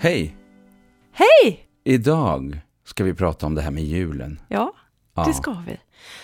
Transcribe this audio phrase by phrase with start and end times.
[0.00, 0.36] Hej!
[1.12, 1.66] Hej!
[1.84, 4.40] Idag ska vi prata om det här med julen.
[4.48, 4.72] Ja,
[5.14, 5.24] Ja.
[5.26, 5.76] det ska vi.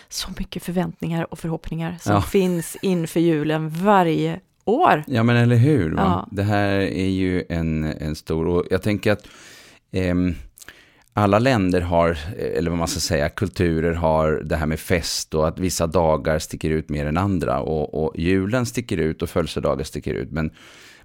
[0.08, 2.20] Så mycket förväntningar och förhoppningar som Ja.
[2.22, 5.04] finns inför julen varje år.
[5.06, 5.94] Ja, men eller hur?
[5.96, 6.28] Ja.
[6.30, 8.46] Det här är ju en, en stor...
[8.46, 9.26] Och jag tänker att
[9.92, 10.34] ehm,
[11.12, 15.48] alla länder har, eller vad man ska säga, kulturer har det här med fest och
[15.48, 17.60] att vissa dagar sticker ut mer än andra.
[17.60, 20.30] Och, och julen sticker ut och födelsedagar sticker ut.
[20.30, 20.50] Men,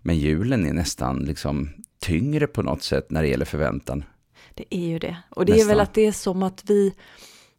[0.01, 4.03] men julen är nästan liksom tyngre på något sätt när det gäller förväntan.
[4.53, 5.17] Det är ju det.
[5.29, 5.67] Och det är Nästan.
[5.67, 6.93] väl att det är som att vi,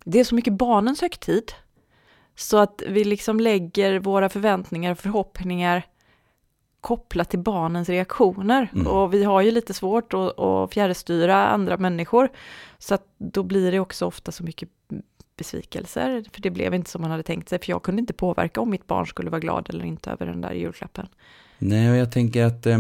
[0.04, 1.52] det är så mycket barnens högtid.
[2.36, 5.86] Så att vi liksom lägger våra förväntningar och förhoppningar
[6.80, 8.70] kopplat till barnens reaktioner.
[8.74, 8.86] Mm.
[8.86, 12.28] Och vi har ju lite svårt att, att fjärrstyra andra människor.
[12.78, 14.68] Så att då blir det också ofta så mycket
[15.36, 16.24] besvikelser.
[16.32, 17.59] För det blev inte som man hade tänkt sig.
[17.59, 20.40] För jag kunde inte påverka om mitt barn skulle vara glad eller inte över den
[20.40, 21.09] där julklappen.
[21.59, 22.78] Nej, och jag tänker att eh,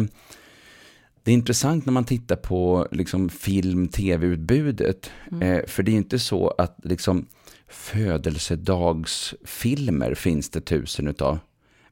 [1.22, 5.10] det är intressant när man tittar på liksom, film, tv-utbudet.
[5.40, 7.26] Eh, för det är inte så att liksom,
[7.68, 11.38] födelsedagsfilmer finns det tusen utav.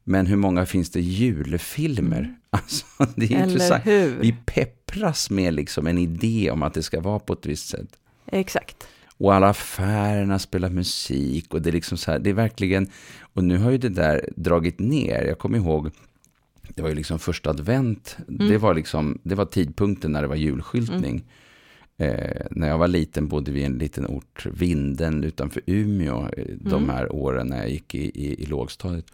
[0.03, 2.35] Men hur många finns det julfilmer?
[2.51, 2.85] Alltså,
[3.15, 3.85] det är Eller intressant.
[3.85, 4.17] hur?
[4.19, 7.87] Vi peppras med liksom en idé om att det ska vara på ett visst sätt.
[8.25, 8.87] Exakt.
[9.17, 12.87] Och alla affärerna spelar musik och det är liksom så här, det är verkligen,
[13.21, 15.23] och nu har ju det där dragit ner.
[15.23, 15.91] Jag kommer ihåg,
[16.75, 20.35] det var ju liksom första advent, det var liksom, det var tidpunkten när det var
[20.35, 21.23] julskyltning.
[21.97, 26.45] Eh, när jag var liten bodde vi i en liten ort, Vinden utanför Umeå, eh,
[26.59, 29.05] de här åren när jag gick i, i, i lågstadiet.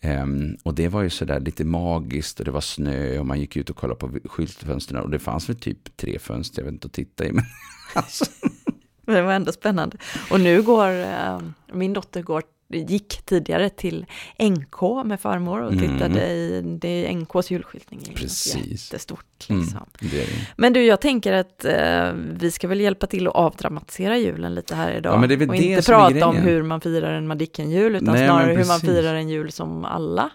[0.00, 3.56] Ehm, och det var ju sådär lite magiskt och det var snö och man gick
[3.56, 6.86] ut och kollade på skyltfönstren och det fanns väl typ tre fönster, jag vet inte
[6.86, 7.44] att titta i, men
[7.94, 8.24] alltså,
[9.06, 9.96] Men det var ändå spännande.
[10.30, 11.40] Och nu går, eh,
[11.72, 14.06] min dotter går, gick tidigare till
[14.38, 15.88] NK med farmor och Mm.
[15.98, 18.00] tittade i, det är NKs julskyltning.
[18.10, 18.56] är Precis.
[18.92, 19.80] Jättestort mm, liksom.
[20.00, 20.32] det är det.
[20.56, 24.74] Men du, jag tänker att eh, vi ska väl hjälpa till att avdramatisera julen lite
[24.74, 25.14] här idag.
[25.14, 27.96] Ja, men det är väl och det inte prata om hur man firar en Madicken-jul,
[27.96, 30.30] utan Nej, snarare hur man firar en jul som alla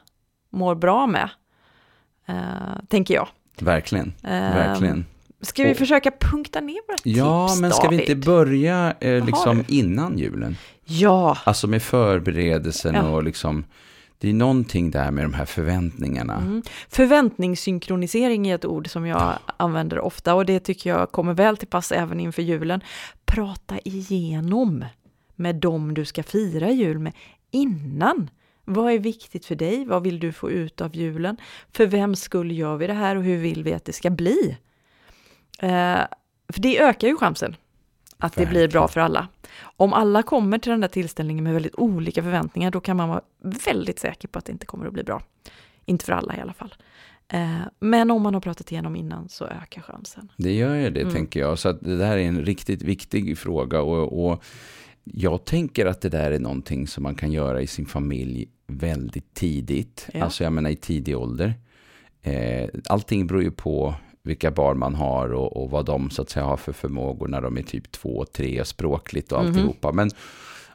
[0.49, 1.29] mår bra med.
[2.27, 2.35] Eh,
[2.87, 3.27] tänker jag.
[3.59, 5.05] Verkligen, Eh, verkligen.
[5.41, 8.25] Ska vi Och- försöka punkta ner våra Ja, tips, men ska vi inte David?
[8.25, 10.57] börja eh, liksom innan julen?
[10.85, 13.09] Ja, Alltså med förberedelsen Ja.
[13.09, 13.63] och liksom,
[14.17, 16.37] det är någonting där med de här förväntningarna.
[16.37, 16.61] Mm.
[16.89, 21.67] Förväntningssynkronisering är ett ord som jag använder ofta och det tycker jag kommer väl till
[21.67, 22.81] pass även inför julen.
[23.25, 24.85] Prata igenom
[25.35, 27.13] med dem du ska fira jul med
[27.51, 28.29] innan.
[28.65, 29.85] Vad är viktigt för dig?
[29.85, 31.37] Vad vill du få ut av julen?
[31.73, 34.57] För vem skull gör vi det här och hur vill vi att det ska bli?
[35.61, 35.99] Eh,
[36.53, 37.55] för det ökar ju chansen
[38.17, 39.27] att det blir bra för alla.
[39.61, 43.21] Om alla kommer till den där tillställningen med väldigt olika förväntningar, då kan man vara
[43.65, 45.21] väldigt säker på att det inte kommer att bli bra.
[45.85, 46.73] Inte för alla i alla fall.
[47.27, 50.31] Eh, men om man har pratat igenom innan så ökar chansen.
[50.37, 51.13] Det gör ju det, Mm.
[51.13, 51.59] tänker jag.
[51.59, 53.81] Så att det där är en riktigt viktig fråga.
[53.81, 54.43] Och, och
[55.03, 59.33] jag tänker att det där är någonting som man kan göra i sin familj väldigt
[59.33, 60.09] tidigt.
[60.13, 60.23] Ja.
[60.23, 61.53] Alltså jag menar i tidig ålder.
[62.21, 66.29] Eh, allting beror ju på vilka barn man har och, och vad de så att
[66.29, 69.47] säga har för förmågor när de är typ två, tre språkligt och Mhm.
[69.47, 69.91] alltihopa.
[69.91, 70.09] Men,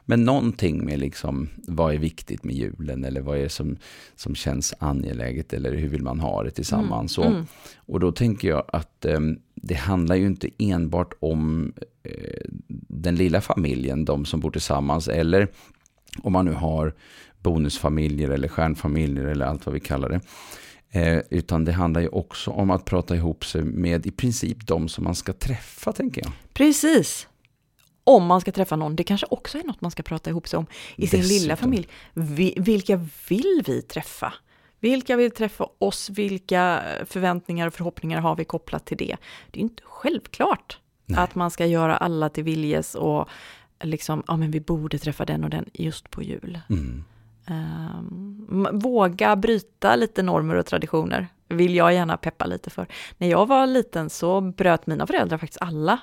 [0.05, 3.77] men någonting med liksom, vad är viktigt med julen eller vad är det som,
[4.15, 7.11] som känns angeläget eller hur vill man ha det tillsammans.
[7.11, 7.45] Så, Mm.
[7.75, 9.19] och då tänker jag att eh,
[9.55, 12.41] det handlar ju inte enbart om eh,
[12.87, 15.47] den lilla familjen, de som bor tillsammans, eller
[16.21, 16.93] om man nu har
[17.43, 20.19] bonusfamiljer eller stjärnfamiljer eller allt vad vi kallar det.
[20.91, 24.89] Eh, utan det handlar ju också om att prata ihop sig med i princip de
[24.89, 26.31] som man ska träffa, tänker jag.
[26.53, 27.27] Precis.
[28.03, 30.57] Om man ska träffa någon, det kanske också är något man ska prata ihop sig
[30.57, 30.65] om
[30.95, 31.41] i sin Dessutom.
[31.41, 31.87] lilla familj.
[32.13, 32.95] Vi, vilka
[33.29, 34.33] vill vi träffa?
[34.79, 36.09] Vilka vill träffa oss?
[36.09, 39.17] Vilka förväntningar och förhoppningar har vi kopplat till det?
[39.51, 41.19] Det är inte självklart Nej.
[41.19, 43.29] att man ska göra alla till viljes och
[43.83, 46.59] liksom, ja men vi borde träffa den och den just på jul.
[46.69, 47.03] Mm.
[47.47, 52.87] Ehm, våga bryta lite normer och traditioner vill jag gärna peppa lite för.
[53.17, 55.99] När jag var liten så bröt mina föräldrar faktiskt alla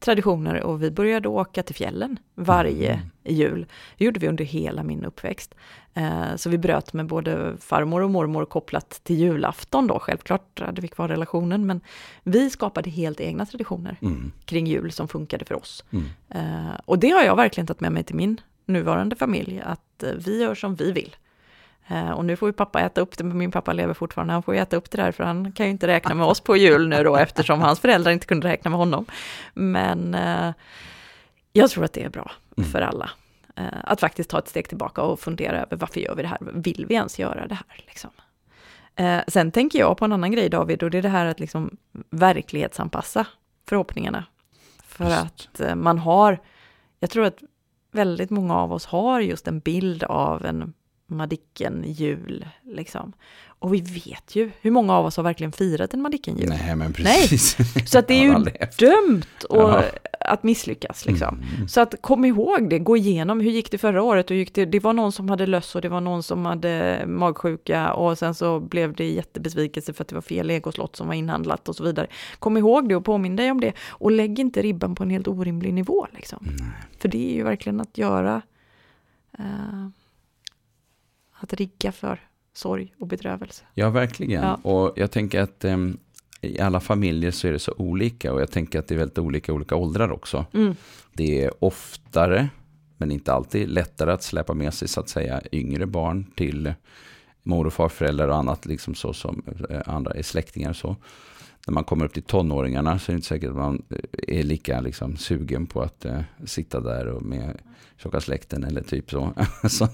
[0.00, 3.06] traditioner och vi började åka till fjällen varje Mm.
[3.24, 3.66] jul.
[3.96, 5.54] Det gjorde vi under hela min uppväxt.
[5.94, 9.98] Eh, Så vi bröt med både farmor och mormor kopplat till julafton då.
[9.98, 11.80] Självklart hade vi kvar relationen men
[12.22, 14.32] vi skapade helt egna traditioner Mm.
[14.44, 15.84] kring jul som funkade för oss.
[15.90, 16.04] Mm.
[16.28, 20.10] Eh, och det har jag verkligen tagit med mig till min nuvarande familj, att eh,
[20.26, 21.16] vi gör som vi vill.
[21.88, 24.42] Eh, och nu får ju pappa äta upp det, men min pappa lever fortfarande, han
[24.42, 26.56] får ju äta upp det där, för han kan ju inte räkna med oss på
[26.56, 29.06] jul nu då, eftersom hans föräldrar inte kunde räkna med honom.
[29.54, 30.52] Men eh,
[31.52, 32.70] jag tror att det är bra Mm.
[32.70, 33.10] för alla.
[33.84, 36.38] Att faktiskt ta ett steg tillbaka och fundera över varför gör vi det här?
[36.40, 37.84] Vill vi ens göra det här?
[37.86, 38.10] Liksom?
[39.28, 41.76] Sen tänker jag på en annan grej David, och det är det här att liksom
[42.10, 43.26] verklighetsanpassa
[43.68, 44.24] förhoppningarna.
[44.84, 45.60] För Just.
[45.60, 46.38] att man har,
[47.00, 47.38] jag tror att
[47.90, 50.74] väldigt många av oss har just en bild av en
[51.10, 52.48] Madicken-jul.
[52.62, 53.12] Liksom.
[53.60, 56.48] Och vi vet ju hur många av oss har verkligen firat en Madicken-jul.
[56.48, 57.56] Nej, men precis.
[57.90, 58.44] Så att det är ju
[58.78, 59.82] dömt och,
[60.20, 61.06] att misslyckas.
[61.06, 61.42] Liksom.
[61.56, 61.68] Mm.
[61.68, 64.30] Så att kom ihåg det, gå igenom, hur gick det förra året?
[64.30, 64.64] Hur gick det?
[64.64, 68.34] det var någon som hade löss och det var någon som hade magsjuka och sen
[68.34, 71.84] så blev det jättebesvikelse för att det var fel legoslott som var inhandlat och så
[71.84, 72.06] vidare.
[72.38, 75.28] Kom ihåg det och påminn dig om det och lägg inte ribban på en helt
[75.28, 76.06] orimlig nivå.
[76.14, 76.46] Liksom.
[76.98, 78.42] För det är ju verkligen att göra,
[79.38, 79.88] eh,
[81.40, 82.27] att rigga för
[82.58, 83.64] sorg och bedrövelse.
[83.74, 84.42] Ja, verkligen.
[84.42, 84.54] Ja.
[84.62, 85.98] Och jag tänker att em,
[86.40, 88.32] i alla familjer så är det så olika.
[88.32, 90.46] Och jag tänker att det är väldigt olika olika åldrar också.
[90.54, 90.74] Mm.
[91.12, 92.48] Det är oftare,
[92.96, 96.74] men inte alltid, lättare att släppa med sig så att säga yngre barn till
[97.42, 100.96] mor och farföräldrar och annat, liksom så som eh, andra är släktingar och så.
[101.68, 104.42] När man kommer upp till tonåringarna så är det inte säkert att man eh, är
[104.42, 107.58] lika liksom, sugen på att eh, sitta där och med
[107.96, 109.32] tjocka släkten eller typ så.
[109.68, 109.88] så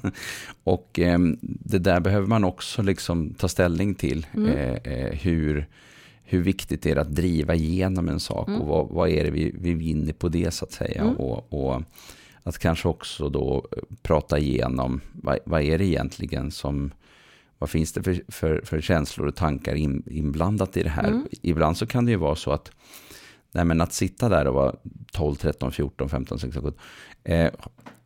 [0.65, 4.27] och eh, det där behöver man också liksom ta ställning till.
[4.35, 4.49] Mm.
[4.49, 5.67] Eh, eh, hur,
[6.23, 8.61] hur viktigt är det att driva igenom en sak Mm.
[8.61, 11.03] och vad, vad är det vi, vi vinner på det så att säga.
[11.03, 11.17] Mm.
[11.17, 11.83] Och, och
[12.43, 13.67] att kanske också då
[14.03, 16.91] prata igenom vad, vad är det egentligen som
[17.59, 21.09] vad finns det för, för, för känslor och tankar in, inblandat i det här?
[21.09, 21.27] Mm.
[21.43, 22.71] Ibland så kan det ju vara så att
[23.53, 24.75] nej men att sitta där och vara
[25.13, 26.81] 12, 13, 14, 15, 16, 17
[27.25, 27.51] eh,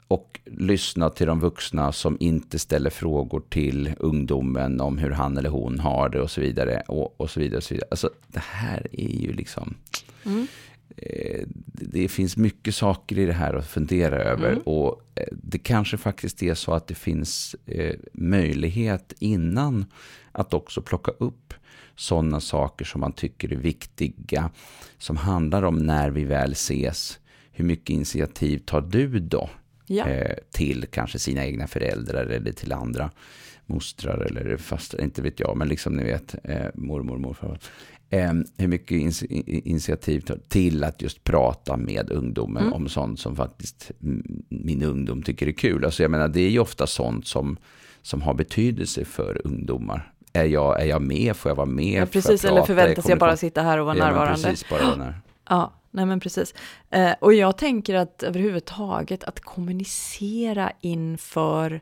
[0.09, 5.51] och lyssna till de vuxna som inte ställer frågor till ungdomen om hur han eller
[5.51, 6.83] hon har det och så vidare.
[6.89, 7.57] Och, och så vidare.
[7.57, 7.89] Och så vidare.
[7.91, 9.75] Alltså, det här är ju liksom...
[10.25, 10.47] Mm.
[10.97, 14.51] Eh, det finns mycket saker i det här att fundera över.
[14.51, 14.63] Mm.
[14.63, 19.87] Och eh, det kanske faktiskt är så att det finns eh, möjlighet innan
[20.33, 21.55] att också plocka upp
[21.97, 24.51] sådana saker som man tycker är viktiga.
[24.99, 27.19] Som handlar om när vi väl ses.
[27.53, 29.51] Hur mycket initiativ tar du då?
[29.91, 30.07] Ja.
[30.51, 33.11] till kanske sina egna föräldrar eller till andra
[33.69, 37.59] mostrar eller fastrar, inte vet jag, men liksom ni vet, eh, mormor, morfar.
[38.11, 38.91] Eh, hur mycket
[39.49, 42.73] initiativ tar till att just prata med ungdomen Mm.
[42.75, 43.91] om sånt som faktiskt
[44.49, 45.85] min ungdom tycker är kul.
[45.85, 47.57] Alltså jag menar, det är ju ofta sånt som,
[48.03, 50.13] som har betydelse för ungdomar.
[50.33, 51.37] Är jag, är jag med?
[51.37, 52.03] Får jag vara med?
[52.03, 54.43] Ja, precis, eller förväntas jag bara ifrån- sitta här och vara Ja, närvarande?
[54.49, 55.15] Precis, bara vara när.
[55.49, 56.55] Ja, nej men precis.
[56.91, 61.81] Eh, och jag tänker att överhuvudtaget att kommunicera inför,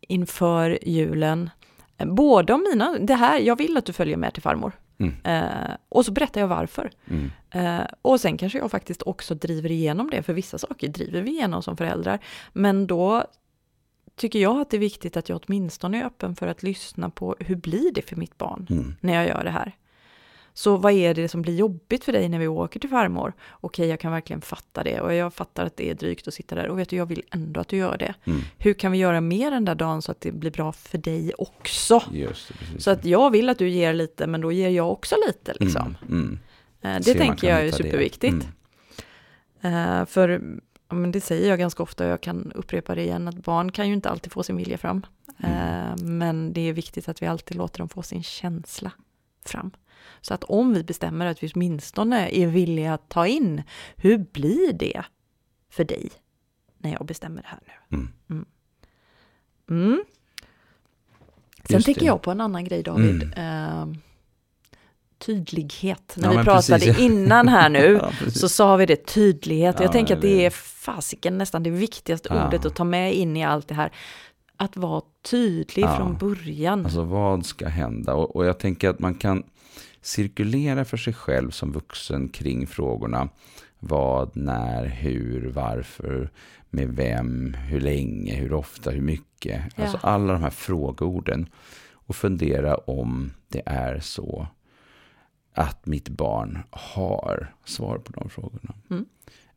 [0.00, 1.50] inför julen,
[1.98, 4.72] eh, både om mina, det här, jag vill att du följer med till farmor.
[4.98, 5.14] Mm.
[5.24, 6.90] Eh, och så berättar jag varför.
[7.06, 7.30] Mm.
[7.50, 11.30] Eh, och sen kanske jag faktiskt också driver igenom det, för vissa saker driver vi
[11.30, 12.18] igenom som föräldrar.
[12.52, 13.24] Men då
[14.16, 17.36] tycker jag att det är viktigt att jag åtminstone är öppen för att lyssna på
[17.40, 18.94] hur blir det för mitt barn Mm.
[19.00, 19.72] när jag gör det här.
[20.58, 23.32] Så vad är det som blir jobbigt för dig när vi åker till farmor?
[23.50, 26.54] Okej, jag kan verkligen fatta det och jag fattar att det är drygt att sitta
[26.54, 28.14] där och vet du, jag vill ändå att du gör det.
[28.24, 28.40] Mm.
[28.58, 31.32] Hur kan vi göra mer den där dagen så att det blir bra för dig
[31.38, 32.02] också?
[32.12, 32.52] Just.
[32.78, 35.96] Så att jag vill att du ger lite, men då ger jag också lite liksom.
[36.08, 36.38] Mm.
[36.82, 37.02] Mm.
[37.02, 38.48] Det man tänker jag är superviktigt.
[39.60, 40.00] Mm.
[40.00, 40.40] Eh, för
[40.88, 43.88] men det säger jag ganska ofta och jag kan upprepa det igen, att barn kan
[43.88, 45.06] ju inte alltid få sin vilja fram.
[45.38, 45.56] Mm.
[45.56, 48.92] Eh, men det är viktigt att vi alltid låter dem få sin känsla
[49.44, 49.70] fram.
[50.20, 53.62] Så att om vi bestämmer att vi åtminstone är villiga att ta in,
[53.96, 55.02] hur blir det
[55.70, 56.10] för dig
[56.78, 57.96] när jag bestämmer det här nu?
[57.96, 58.44] Mm.
[59.70, 60.04] Mm.
[61.64, 62.06] Sen Just tänker det.
[62.06, 63.22] jag på en annan grej David.
[63.22, 63.90] Mm.
[63.92, 63.98] Eh,
[65.18, 66.14] tydlighet.
[66.16, 69.76] När Ja, vi pratade precis, innan här nu Ja, så sa vi det, tydlighet.
[69.78, 73.36] Ja, jag tänker att det är fasiken nästan det viktigaste ordet att ta med in
[73.36, 73.92] i allt det här.
[74.56, 76.84] Att vara tydlig från början.
[76.84, 78.14] Alltså vad ska hända?
[78.14, 79.42] Och, och jag tänker att man kan
[80.02, 83.28] cirkulera för sig själv som vuxen kring frågorna.
[83.78, 86.30] Vad, när, hur, varför,
[86.70, 89.62] med vem, hur länge, hur ofta, hur mycket.
[89.76, 89.82] Ja.
[89.82, 91.46] Alltså alla de här frågeorden.
[91.92, 94.46] Och fundera om det är så
[95.54, 98.74] att mitt barn har svar på de frågorna.
[98.90, 99.04] Mm.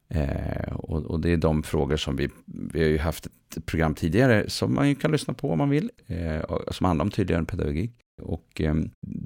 [0.10, 3.96] Eh, och, och det är de frågor som vi, vi har ju haft ett program
[3.96, 7.46] tidigare som man kan lyssna på om man vill, eh, och, som handlar om tydligare
[7.46, 7.92] pedagogik.
[8.22, 8.76] Och eh,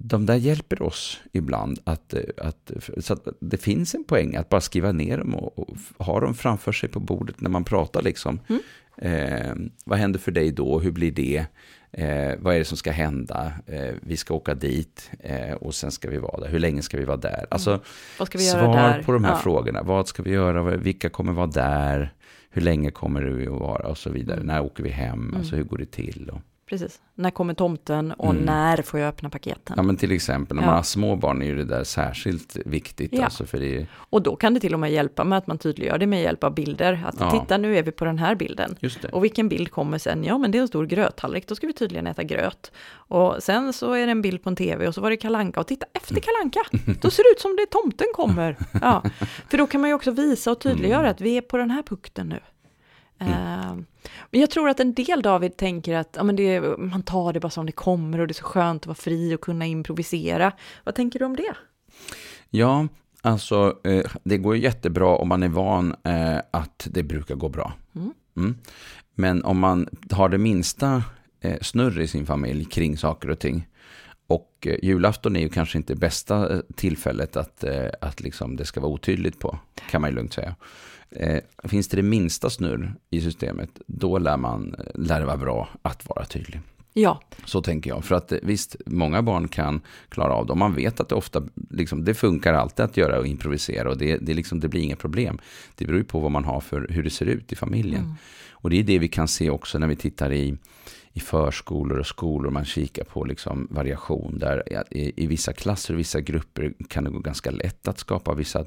[0.05, 4.49] de där hjälper oss ibland att, eh, att, så att det finns en poäng att
[4.49, 8.01] bara skriva ner dem och, och ha dem framför sig på bordet när man pratar
[8.01, 8.39] liksom.
[8.47, 8.61] Mm.
[8.97, 10.79] Eh, vad händer för dig då?
[10.79, 11.45] Hur blir det?
[11.91, 13.53] Eh, vad är det som ska hända?
[13.65, 16.49] Eh, vi ska åka dit eh, och sen ska vi vara där.
[16.49, 17.45] Hur länge ska vi vara där?
[17.51, 17.79] Alltså,
[18.19, 19.37] Vad ska vi göra svar på de här Ja.
[19.37, 19.83] frågorna.
[19.83, 20.77] Vad ska vi göra?
[20.77, 22.13] Vilka kommer vara där?
[22.49, 23.87] Hur länge kommer du att vara?
[23.87, 24.35] Och så vidare.
[24.37, 24.47] Mm.
[24.47, 25.19] När åker vi hem?
[25.21, 25.35] Mm.
[25.35, 26.29] Alltså hur går det till?
[26.33, 26.99] Och, precis.
[27.15, 28.43] När kommer tomten och Mm.
[28.45, 29.73] när får jag öppna paketen?
[29.77, 30.67] Ja, men till exempel, när Ja.
[30.67, 33.13] man har små barn är ju det där särskilt viktigt.
[33.13, 33.23] Ja.
[33.23, 35.97] Alltså, för det Och då kan det till och med hjälpa med att man tydliggör
[35.97, 37.03] det med hjälp av bilder.
[37.07, 37.31] Att Ja.
[37.31, 38.75] titta, nu är vi på den här bilden.
[39.11, 40.23] Och vilken bild kommer sen?
[40.23, 42.71] Ja, men det är en stor gröttallrik, då ska vi tydligen äta gröt.
[43.07, 45.59] Och sen så är det en bild på en tv och så var det kalanka
[45.59, 46.59] och titta efter kalanka.
[47.01, 48.57] Då ser det ut som det tomten kommer.
[48.81, 49.03] Ja,
[49.49, 51.83] för då kan man ju också visa och tydliggöra att vi är på den här
[51.83, 52.39] punkten nu.
[53.19, 53.75] Eh,
[54.31, 57.39] Men jag tror att en del David tänker att ja, men det, man tar det
[57.39, 60.51] bara som det kommer och det är så skönt att vara fri och kunna improvisera.
[60.83, 61.55] Vad tänker du om det?
[62.49, 62.87] Ja,
[63.21, 67.73] alltså eh, det går jättebra om man är van eh, att det brukar gå bra.
[67.95, 68.13] Mm.
[68.37, 68.55] Mm.
[69.15, 71.03] Men om man har det minsta
[71.61, 73.67] snurr i sin familj kring saker och ting.
[74.27, 78.65] Och eh, julafton är ju kanske inte bästa eh, tillfället att, eh, att liksom det
[78.65, 80.55] ska vara otydligt på, kan man ju lugnt säga.
[81.63, 86.09] Finns det det minsta snurr i systemet, då lär, man, lär det vara bra att
[86.09, 86.61] vara tydlig.
[86.93, 88.05] Ja, Så tänker jag.
[88.05, 90.51] För att visst, många barn kan klara av det.
[90.51, 93.89] Och man vet att det ofta, liksom, det funkar alltid att göra och improvisera.
[93.89, 95.39] Och det, det, liksom, det blir inga problem.
[95.75, 98.01] Det beror ju på vad man har för, hur det ser ut i familjen.
[98.01, 98.15] Mm.
[98.51, 100.57] Och det är det vi kan se också när vi tittar i,
[101.15, 102.51] i förskolor och skolor.
[102.51, 104.39] Man kikar på liksom variation.
[104.39, 108.33] Där i, I vissa klasser och vissa grupper kan det gå ganska lätt att skapa
[108.33, 108.65] vissa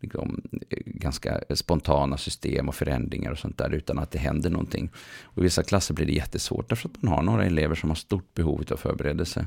[0.00, 4.90] liksom, eh, ganska spontana system och förändringar och sånt där utan att det händer någonting.
[5.22, 7.96] Och I vissa klasser blir det jättesvårt därför att man har några elever som har
[7.96, 9.46] stort behov av förberedelse.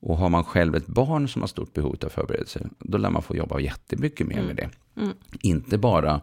[0.00, 3.22] Och har man själv ett barn som har stort behov av förberedelse, då lär man
[3.22, 4.70] få jobba jättemycket mer med det.
[4.96, 5.12] Mm.
[5.40, 6.20] Inte bara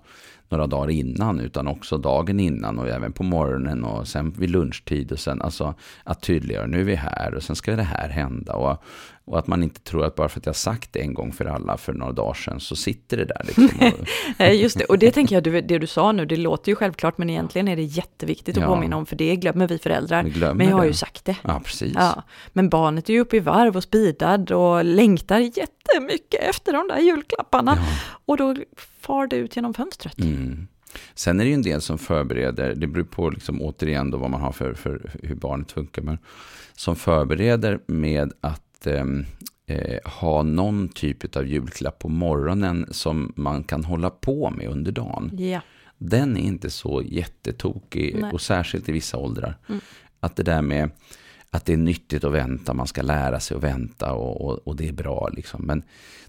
[0.50, 5.12] några dagar innan, utan också dagen innan och även på morgonen och sen vid lunchtid
[5.12, 8.54] och sen alltså att tydliggöra, nu är vi här och sen ska det här hända.
[8.54, 8.84] Och,
[9.26, 11.46] och att man inte tror att bara för att jag sagt det en gång för
[11.46, 13.42] alla för några dagar sedan så sitter det där.
[13.46, 13.92] Liksom.
[14.48, 17.18] Och, Just det, och det tänker jag, det du sa nu, det låter ju självklart,
[17.18, 18.68] men egentligen är det jättemviktigt att Ja.
[18.70, 20.24] påminna om, för det glömmer vi föräldrar.
[20.24, 20.88] vi glömmer Men jag har det.
[20.88, 21.36] ju sagt det.
[21.44, 21.94] Ja, precis.
[21.96, 26.88] Ja, men barnet är ju uppe i varv och speedad och längtar jättemycket efter de
[26.88, 27.74] där julklapparna.
[27.78, 27.84] Ja.
[28.26, 28.56] Och då
[29.00, 30.20] far det ut genom fönstret.
[30.20, 30.68] Mm.
[31.16, 34.30] Sen är det ju en del som förbereder, det beror på liksom återigen då vad
[34.30, 36.18] man har för, för hur barnet funkar, men
[36.74, 39.26] som förbereder med att ehm,
[39.66, 44.92] eh, ha någon typ av julklapp på morgonen som man kan hålla på med under
[44.92, 45.32] dagen.
[45.38, 45.62] Ja,
[45.98, 48.32] Den är inte så jättetokig, Nej.
[48.34, 49.58] och särskilt i vissa åldrar.
[49.70, 49.82] Mm.
[50.20, 50.92] Att det där med
[51.52, 54.76] att det är nyttigt att vänta, man ska lära sig att vänta och, och, och
[54.76, 55.30] det är bra.
[55.34, 55.62] Liksom.
[55.66, 55.84] Men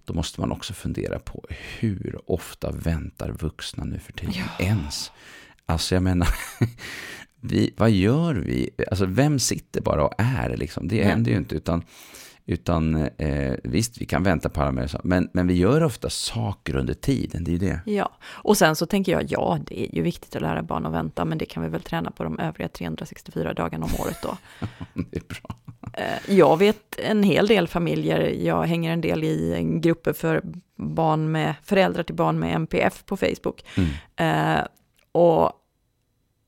[0.05, 1.45] då måste man också fundera på
[1.79, 5.13] hur ofta väntar vuxna nu för tiden ens?
[5.67, 6.29] Alltså jag menar,
[7.41, 8.71] vi, vad gör vi?
[8.91, 10.89] Alltså vem sitter bara och är liksom?
[10.89, 11.55] Det händer ju inte.
[11.55, 11.83] Utan,
[12.51, 16.95] utan eh, visst, vi kan vänta på saker, men, men vi gör ofta saker under
[16.95, 17.45] tiden.
[17.45, 17.81] Det är ju det.
[17.85, 18.11] ja.
[18.25, 21.25] Och sen så tänker jag, ja, det är ju viktigt att lära barn att vänta,
[21.25, 24.37] men det kan vi väl träna på de övriga 364 dagarna om året då.
[24.95, 25.57] Det är bra.
[25.93, 30.43] Eh, Jag vet en hel del familjer, jag hänger en del i grupper för
[30.77, 33.65] barn med, föräldrar till barn med MPF på Facebook.
[33.77, 33.91] Mm.
[34.57, 34.65] Eh,
[35.13, 35.53] och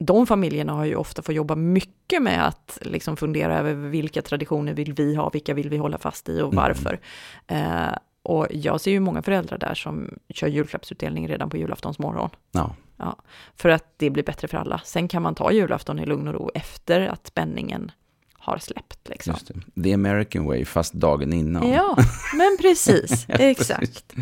[0.04, 4.74] de familjerna har ju ofta fått jobba mycket med att liksom fundera över vilka traditioner
[4.74, 6.56] vill vi ha, vilka vill vi hålla fast i och Mm.
[6.56, 7.00] varför.
[7.46, 12.30] Eh, och jag ser ju många föräldrar där som kör julklappsutdelning redan på julaftons morgon.
[12.52, 13.16] Ja,
[13.56, 14.80] För att det blir bättre för alla.
[14.84, 17.90] Sen kan man ta julafton i lugn och ro efter att spänningen
[18.34, 19.08] har släppt.
[19.08, 19.34] Liksom.
[19.74, 19.82] det.
[19.82, 21.68] The American way, fast dagen innan.
[21.70, 21.96] Ja,
[22.36, 23.24] men precis.
[23.28, 24.14] Ja, exakt.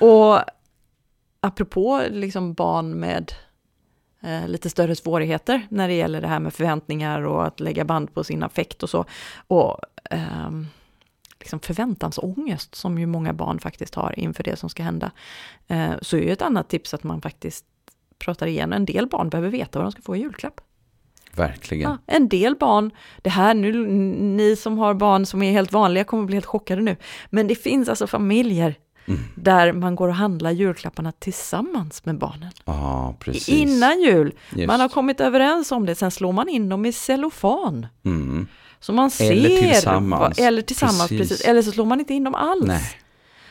[0.00, 0.38] Och
[1.40, 3.32] apropå liksom barn med
[4.22, 8.14] eh, lite större svårigheter när det gäller det här med förväntningar och att lägga band
[8.14, 9.04] på sin affekt och så.
[9.46, 9.78] Och
[10.10, 10.66] ehm,
[11.38, 15.10] liksom förväntansångest som ju många barn faktiskt har inför det som ska hända.
[15.68, 17.64] Eh, så är ju ett annat tips att man faktiskt
[18.18, 18.72] pratar igen.
[18.72, 20.60] En del barn behöver veta vad de ska få i julklapp.
[21.34, 21.90] Verkligen.
[21.90, 22.90] Ja, en del barn,
[23.22, 23.86] det här nu,
[24.22, 26.96] ni som har barn som är helt vanliga kommer bli helt chockade nu.
[27.30, 28.74] Men det finns alltså familjer
[29.06, 29.20] Mm.
[29.34, 32.50] där man går och handlar julklapparna tillsammans med barnen.
[32.64, 33.48] Ja, precis.
[33.48, 34.34] Innan jul.
[34.56, 34.66] Just.
[34.66, 37.86] Man har kommit överens om det, sen slår man in dem i cellofan.
[38.04, 38.46] Mm.
[38.80, 39.32] Så man ser.
[39.32, 40.20] Eller tillsammans.
[40.38, 41.28] vad- eller tillsammans, precis.
[41.28, 41.46] Precis.
[41.46, 42.64] Eller så slår man inte in dem alls.
[42.66, 42.82] Nej.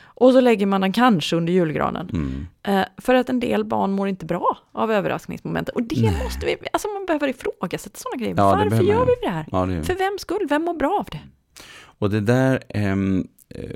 [0.04, 2.10] Och så lägger man den kanske under julgranen.
[2.14, 2.48] Mm.
[2.80, 5.76] Eh, för att en del barn mår inte bra av överraskningsmomentet.
[5.76, 6.24] Och det Nej.
[6.24, 8.36] måste vi, alltså man behöver ifrågasätta sådana grejer.
[8.38, 9.46] Ja, Varför gör vi det här?
[9.52, 10.48] Ja, det För vem skull?
[10.50, 11.20] Vem mår bra av det?
[11.84, 13.70] Och det där, ehm, eh,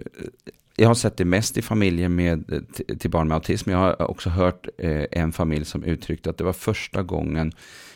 [0.76, 3.70] jag har sett det mest i familjer med, eh, till barn med autism.
[3.70, 7.52] Jag har också hört eh, en familj som uttryckte att det var första gången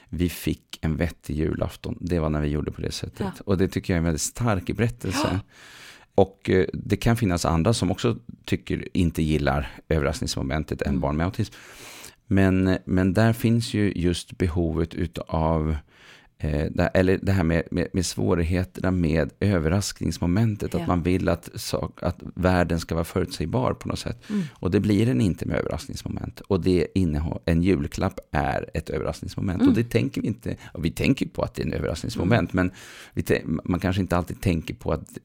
[0.10, 1.98] vi fick en vettig julafton.
[2.02, 3.20] Det var när vi gjorde på det sättet.
[3.20, 3.32] Ja.
[3.46, 5.40] Och det tycker jag är en väldigt stark berättelse.
[6.16, 11.00] Och eh, det kan finnas andra som också tycker, inte gillar överraskningsmomentet än Mm.
[11.02, 11.54] barn med autism.
[12.28, 15.76] Men, men där finns ju just behovet utav
[16.42, 20.74] det, eller det här med, med, med svårigheterna med överraskningsmomentet.
[20.74, 20.80] Ja.
[20.80, 24.30] Att man vill att, sak, att världen ska vara förutsägbar på något sätt.
[24.30, 24.44] Mm.
[24.54, 26.40] Och det blir den inte med överraskningsmoment.
[26.40, 29.62] Och det innehåll, en julklapp är ett överraskningsmoment.
[29.62, 29.70] Mm.
[29.70, 32.54] Och det tänker vi inte, vi tänker på att det är en överraskningsmoment.
[32.54, 32.72] Men
[33.14, 35.18] vi, man kanske inte alltid tänker på att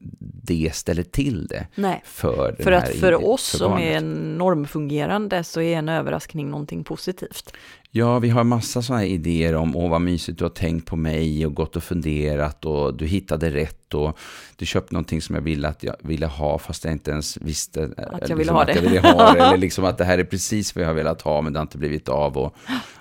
[0.43, 1.67] det ställer till det.
[1.75, 4.01] Nej, För, för att för oss för som är
[4.37, 7.53] normfungerande så är en överraskning någonting positivt.
[7.97, 10.95] Ja, vi har massa sådana här idéer om, åh vad mysigt, du har tänkt på
[10.95, 14.17] mig och gått och funderat och du hittade rätt och
[14.55, 17.81] du köpte någonting som jag ville att jag ville ha fast jag inte ens visste
[17.83, 18.73] eh, jag liksom ville ha att det.
[18.75, 19.39] jag ville ha det.
[19.45, 21.61] Eller liksom att det här är precis vad jag har velat ha men det har
[21.61, 22.55] inte blivit av och,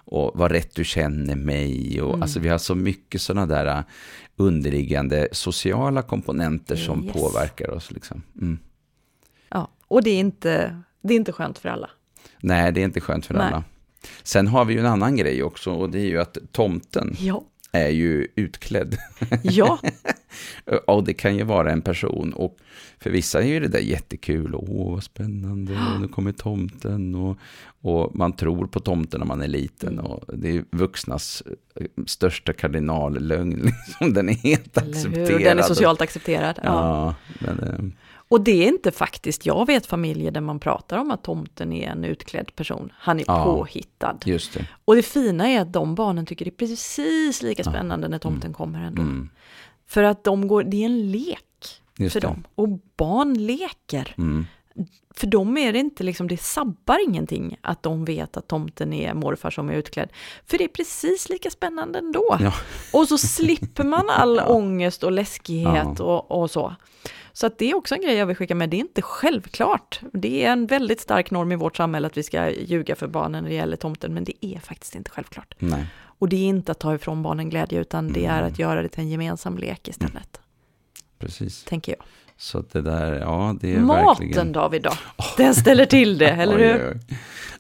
[0.05, 2.03] och vad rätt du känner mig.
[2.03, 2.23] Och, Mm.
[2.23, 3.83] Alltså vi har så mycket sådana där eh,
[4.37, 7.13] underliggande sociala komponenter som Yes.
[7.13, 7.91] påverkar oss.
[7.91, 8.23] Liksom.
[8.41, 8.59] Mm.
[9.49, 11.91] Ja, och det är inte, det är inte skönt för alla.
[12.41, 13.47] Nej, det är inte skönt för Nej.
[13.47, 13.65] alla.
[14.23, 17.45] Sen har vi ju en annan grej också och det är ju att tomten Ja,
[17.73, 18.97] är ju utklädd.
[19.43, 19.79] ja,
[20.87, 22.57] Och det kan ju vara en person och
[22.99, 24.55] för vissa är ju det där jättekul.
[24.55, 27.15] Åh, vad spännande, nu kommer tomten.
[27.15, 27.39] Och,
[27.83, 29.93] och man tror på tomten när man är liten.
[29.93, 30.05] Mm.
[30.05, 31.43] Och det är vuxnas
[31.81, 33.51] eh, största kardinallögn.
[33.87, 34.15] Liksom.
[34.15, 35.29] Den är helt eller accepterad.
[35.29, 35.39] hur?
[35.45, 36.59] Den är socialt accepterad.
[36.63, 36.71] Ja.
[36.73, 37.15] Ja,
[37.47, 38.04] men, eh,
[38.35, 41.89] Och det är inte faktiskt, jag vet familjer där man pratar om att tomten är
[41.89, 42.93] en utklädd person.
[42.97, 43.45] Han är Ja.
[43.45, 44.19] påhittad.
[44.25, 44.67] just det.
[44.85, 48.53] Och det fina är att de barnen tycker det är precis lika spännande när tomten
[48.53, 49.03] kommer ändå.
[49.03, 49.29] Mm,
[49.87, 51.41] För att de går, det är en lek
[51.99, 52.27] just för det.
[52.27, 52.45] dem.
[52.55, 54.15] Och barn leker.
[54.19, 54.47] Mm,
[55.15, 59.15] För dem är det inte liksom, det sabbar ingenting att de vet att tomten är
[59.15, 60.09] morfar som är utklädd.
[60.47, 62.37] För det är precis lika spännande ändå.
[62.41, 62.53] Ja.
[62.93, 64.47] Och så slipper man all Ja.
[64.47, 66.05] ångest och läskighet Ja.
[66.05, 66.75] och, och så.
[67.33, 70.01] Så att det är också en grej jag vill skicka med, det är inte självklart.
[70.13, 73.43] Det är en väldigt stark norm i vårt samhälle att vi ska ljuga för barnen
[73.45, 75.55] när det gäller tomten, men det är faktiskt inte självklart.
[75.59, 75.87] nej.
[76.19, 78.53] Och det är inte att ta ifrån barnen glädje, utan det är Mm.
[78.53, 80.41] att göra det till en gemensam lek istället,
[81.19, 81.65] Precis.
[81.65, 82.05] tänker jag.
[82.39, 84.53] Så att det där, ja det är Maten verkligen...
[84.53, 84.93] David då,
[85.37, 87.01] den ställer till det, eller hur?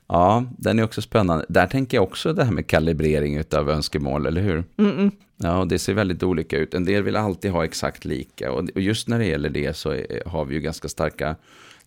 [0.07, 1.47] Ja, den är också spännande.
[1.49, 4.65] Där tänker jag också det här med kalibrering av önskemål, eller hur?
[4.77, 5.11] Mm-mm.
[5.37, 6.75] Ja, och det ser väldigt olika ut.
[6.75, 8.53] En del vill alltid ha exakt lika.
[8.53, 11.37] Och just när det gäller det så har vi ju ganska starka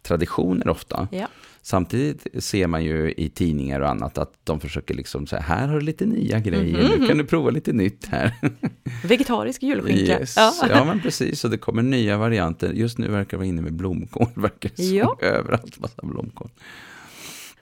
[0.02, 1.08] traditioner ofta.
[1.12, 1.28] Ja.
[1.68, 5.76] Samtidigt ser man ju i tidningar och annat att de försöker liksom säga, här har
[5.76, 7.00] du lite nya grejer, Mhm.
[7.02, 8.34] nu kan du prova lite nytt här.
[9.08, 10.20] Vegetarisk julskinka.
[10.20, 10.34] Yes.
[10.38, 10.54] Ja.
[10.70, 10.86] Ja.
[10.86, 12.72] men precis, och det kommer nya varianter.
[12.74, 14.84] Just nu verkar jag vara inne med blomkål, verkar det.
[14.84, 15.18] Ja.
[15.22, 16.50] överallt massa blomkål.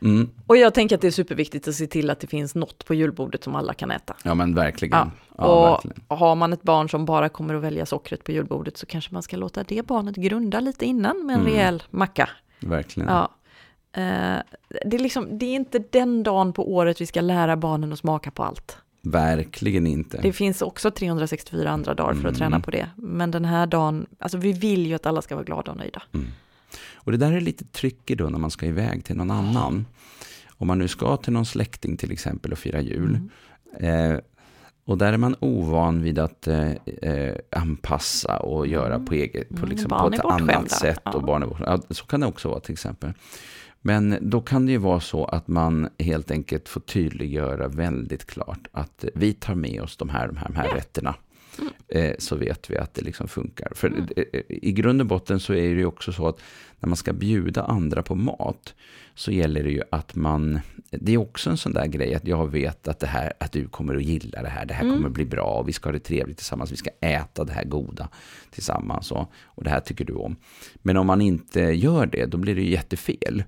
[0.02, 0.30] Mm.
[0.48, 2.94] Och jag tänker att det är superviktigt att se till att det finns något på
[2.94, 4.16] julbordet som alla kan äta.
[4.24, 4.98] Ja men verkligen.
[4.98, 5.12] Ja.
[5.38, 5.98] Ja, och verkligen.
[6.08, 9.24] har man ett barn som bara kommer att välja sockret på julbordet så kanske man
[9.24, 11.54] ska låta det barnet grunda lite innan med en Mm.
[11.54, 12.30] rejäl macka.
[12.60, 13.10] verkligen.
[13.10, 13.32] Ja.
[13.98, 14.38] Eh,
[14.86, 18.00] det, är liksom, det är inte den dagen på året vi ska lära barnen att
[18.00, 18.78] smaka på allt.
[19.02, 20.22] Verkligen inte.
[20.22, 22.36] Det finns också 364 andra dagar för att Mm.
[22.36, 22.90] träna på det.
[22.96, 26.02] Men den här dagen, alltså vi vill ju att alla ska vara glada och nöjda.
[26.94, 29.86] Och det där är lite tricky då när man ska iväg till någon annan.
[30.58, 33.20] Om man nu ska till någon släkting till exempel och fira jul.
[33.80, 34.12] Mm.
[34.14, 34.20] Eh,
[34.86, 39.56] och där är man ovan vid att eh, eh, anpassa och göra på, eget, på,
[39.56, 41.00] Mm, liksom, på barn ett annat sätt.
[41.06, 41.12] Ja.
[41.12, 41.82] Och barn är bortskämda.
[41.90, 43.14] ja, så kan det också vara till exempel.
[43.88, 48.68] Men då kan det ju vara så att man helt enkelt får tydliggöra väldigt klart
[48.72, 51.16] att vi tar med oss de här, de här, de här rätterna.
[51.60, 51.72] Mm.
[51.88, 53.72] Eh, så vet vi att det liksom funkar.
[53.76, 56.42] För eh, i grund och botten så är det ju också så att
[56.80, 58.74] när man ska bjuda andra på mat
[59.16, 62.52] så gäller det ju att man, det är också en sån där grej att jag
[62.52, 64.96] vet att det här, att du kommer att gilla det här, det här Mm.
[64.96, 67.54] kommer att bli bra och vi ska ha det trevligt tillsammans, vi ska äta det
[67.54, 68.10] här goda
[68.52, 70.36] tillsammans och, och det här tycker du om.
[70.76, 73.44] Men om man inte gör det, då blir det ju jättefel.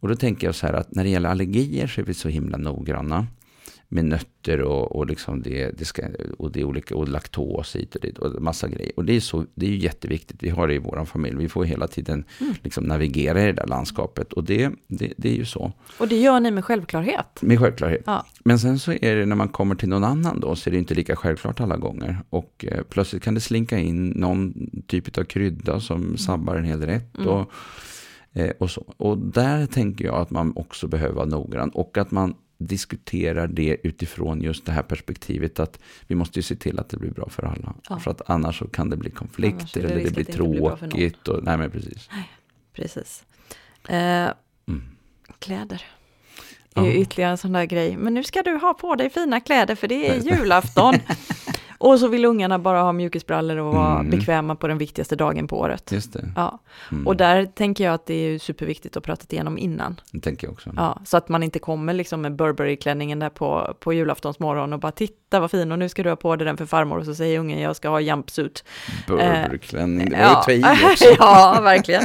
[0.00, 2.28] Och då tänker jag så här att när det gäller allergier så är vi så
[2.28, 3.26] himla noggranna
[3.92, 6.02] med nötter och, och, liksom det, det ska,
[6.38, 8.92] och det olika, och laktos hit och dit och massa grejer.
[8.96, 11.48] Och det är, så, det är ju jätteviktigt, vi har det i vår familj, vi
[11.48, 12.24] får hela tiden
[12.62, 16.16] liksom navigera i det där landskapet och det, det, det är ju så, Och det
[16.16, 17.42] gör ni med självklarhet.
[17.42, 18.02] med självklarhet.
[18.06, 18.26] Ja.
[18.44, 20.78] Men sen så är det när man kommer till någon annan då, så är det
[20.78, 22.18] inte lika självklart alla gånger.
[22.30, 26.82] Och eh, plötsligt kan det slinka in någon typ av krydda som sabbar en hel
[26.82, 27.18] rätt.
[27.18, 27.28] Mm.
[27.28, 27.52] Och,
[28.34, 28.94] eh, och, så.
[28.96, 31.70] och där tänker jag att man också behöver vara noggrann.
[31.70, 36.56] Och att man diskuterar det utifrån just det här perspektivet att vi måste ju se
[36.56, 37.74] till att det blir bra för alla.
[37.88, 37.98] Ja.
[37.98, 41.28] För att annars så kan det bli konflikter det eller det blir tråkigt.
[41.28, 42.08] Och, nej men precis.
[42.72, 43.24] Precis.
[43.88, 44.28] Eh,
[44.68, 44.82] Mm.
[45.38, 45.82] kläder.
[46.74, 46.92] Det är Ja.
[46.92, 47.96] ytterligare en sån där grej.
[47.96, 50.94] Men nu ska du ha på dig fina kläder för det är julafton.
[51.82, 54.10] Och så vill ungarna bara ha mjukisbrallor och vara Mm.
[54.10, 55.92] bekväma på den viktigaste dagen på året.
[55.92, 56.32] Just det.
[56.36, 56.58] Ja,
[56.92, 57.06] Mm.
[57.06, 60.00] och där tänker jag att det är superviktigt att prata igenom innan.
[60.12, 60.70] Det tänker jag också.
[60.76, 64.92] Ja, så att man inte kommer liksom med Burberry-klänningen där på, på julaftonsmorgon och bara
[64.92, 67.14] titta vad fin och nu ska du ha på dig den för farmor och så
[67.14, 68.64] säger ungen jag ska ha jumpsuit.
[69.06, 70.44] Burberry-klänning, det var Ja.
[70.48, 70.62] ju i
[70.92, 71.04] också.
[71.18, 72.02] ja, verkligen.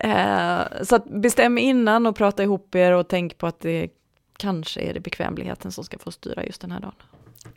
[0.00, 3.88] Eh, så bestäm innan och prata ihop er och tänk på att det
[4.38, 6.92] kanske är det bekvämligheten som ska få styra just den här dagen.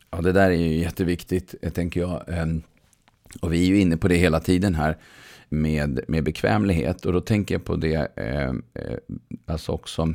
[0.09, 2.23] Ja, det där är ju jätteviktigt, eh, tänker jag.
[2.27, 2.61] Ehm,
[3.41, 4.97] och vi är ju inne på det hela tiden här
[5.49, 7.05] med, med bekvämlighet.
[7.05, 8.97] Och då tänker jag på det, ehm, eh,
[9.45, 10.13] alltså också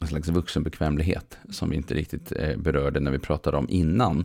[0.00, 4.24] en slags vuxenbekvämlighet som vi inte riktigt eh, berörde när vi pratade om innan.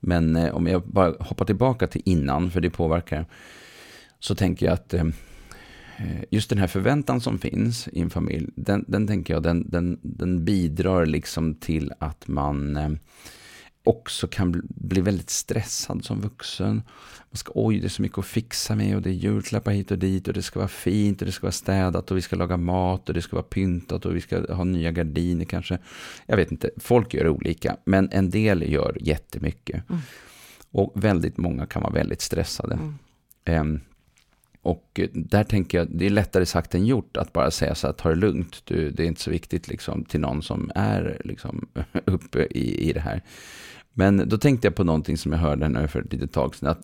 [0.00, 3.26] Men eh, om jag bara hoppar tillbaka till innan, för det påverkar,
[4.18, 5.12] så tänker jag att ehm,
[5.98, 9.70] eh, just den här förväntan som finns i en familj, den, den tänker jag, den,
[9.70, 12.90] den, den bidrar liksom till att man eh,
[13.88, 16.82] också kan bli- väldigt stressad som vuxen.
[17.30, 19.90] Man ska, oj, det är så mycket att fixa med och det är julklappar hit
[19.90, 22.36] och dit och det ska vara fint och det ska vara städat och vi ska
[22.36, 25.78] laga mat och det ska vara pyntat och vi ska ha nya gardiner kanske.
[26.26, 29.90] Jag vet inte, folk gör olika, men en del gör jättemycket.
[29.90, 30.02] Mm.
[30.70, 32.74] Och väldigt många kan vara väldigt stressade.
[32.74, 32.94] Mm.
[33.44, 33.80] Ehm,
[34.66, 37.94] och där tänker jag, det är lättare sagt än gjort att bara säga så här,
[37.94, 41.68] ta det lugnt, du, det är inte så viktigt liksom, till någon som är liksom,
[42.04, 43.22] uppe i, i det här.
[43.98, 46.68] Men då tänkte jag på någonting som jag hörde nu för ett litet tag sedan,
[46.68, 46.82] att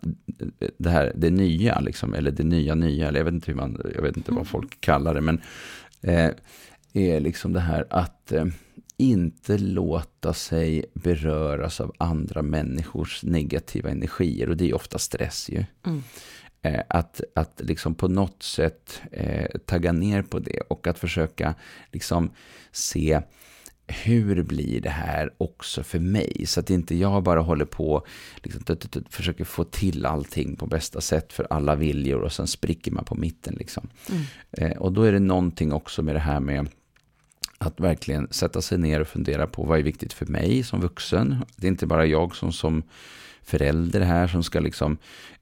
[0.78, 3.80] det här, det nya, liksom, eller det nya nya, eller jag vet inte, hur man,
[3.94, 5.40] jag vet inte vad folk kallar det, men
[6.00, 6.30] eh,
[6.92, 8.44] är liksom det här att eh,
[8.96, 15.64] inte låta sig beröras av andra människors negativa energier, och det är ofta stress ju.
[15.86, 16.02] Mm.
[16.62, 21.54] Eh, att, att liksom på något sätt eh, tagga ner på det och att försöka
[21.90, 22.30] liksom
[22.70, 23.20] se
[23.92, 26.46] hur blir det här också för mig?
[26.46, 28.06] Så att inte jag bara håller på
[28.42, 28.62] liksom,
[29.10, 33.14] försöker få till allting på bästa sätt för alla viljor och sen spricker man på
[33.14, 33.54] mitten.
[33.54, 33.88] Liksom.
[34.10, 34.22] Mm.
[34.50, 36.68] Eh, och då är det någonting också med det här med
[37.58, 41.36] att verkligen sätta sig ner och fundera på vad är viktigt för mig som vuxen.
[41.56, 42.82] Det är inte bara jag som, som
[43.42, 44.96] förälder här som ska liksom,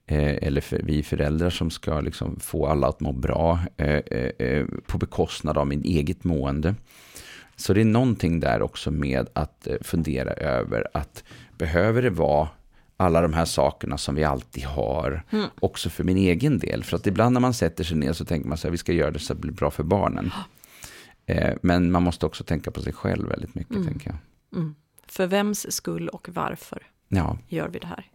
[0.05, 4.47] eh, eller för, vi föräldrar som ska liksom få alla att må bra eh, eh,
[4.47, 6.75] eh, på bekostnad av min eget mående.
[7.61, 11.23] Så det är någonting där också med att eh, fundera över att
[11.57, 12.49] behöver det vara
[12.97, 15.45] alla de här sakerna som vi alltid har, Mm.
[15.59, 16.83] också för min egen del.
[16.83, 18.93] För att ibland när man sätter sig ner så tänker man så här, vi ska
[18.93, 20.31] göra det så att det blir bra för barnen.
[21.25, 23.87] Eh, men man måste också tänka på sig själv väldigt mycket, Mm.
[23.87, 24.17] tänker jag.
[24.59, 24.75] Mm.
[25.07, 28.05] För vems skull och varför Ja, gör vi det här?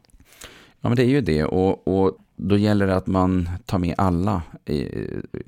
[0.87, 1.45] Ja, men det är ju det.
[1.45, 4.89] Och, och då gäller det att man tar med alla i,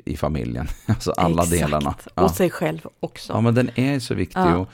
[0.04, 0.66] i familjen.
[0.86, 1.60] Alltså alla Exakt.
[1.62, 1.90] delarna.
[2.04, 2.28] Och Ja.
[2.28, 3.32] sig själv också.
[3.32, 4.40] ja, men den är så viktig.
[4.40, 4.56] Ja.
[4.56, 4.68] Och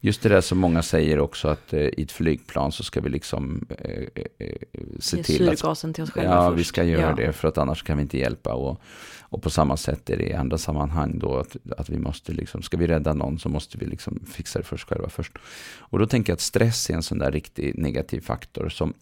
[0.00, 3.08] just det där som många säger också, att eh, i ett flygplan så ska vi
[3.08, 4.54] liksom eh, eh, eh,
[5.00, 6.60] se Ge till att syrgasen till oss själva Ja, först.
[6.60, 7.26] vi ska göra Ja.
[7.26, 8.54] det för att annars kan vi inte hjälpa.
[8.54, 8.80] Och,
[9.20, 12.62] och på samma sätt är det i andra sammanhang då att, att vi måste liksom,
[12.62, 15.32] ska vi rädda någon så måste vi liksom fixa det först själva först.
[15.78, 18.94] Och då tänker jag att stress är en sån där riktig negativ faktor som